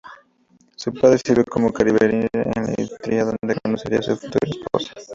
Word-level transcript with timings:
Su 0.77 0.91
padre 0.95 1.19
sirvió 1.23 1.45
como 1.45 1.71
Carabinieri 1.71 2.27
en 2.33 2.73
Istria, 2.75 3.23
donde 3.23 3.59
conocería 3.63 3.99
a 3.99 4.01
su 4.01 4.17
futura 4.17 4.49
esposa. 4.49 4.93